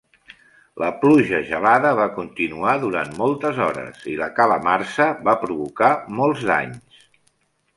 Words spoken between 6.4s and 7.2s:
danys.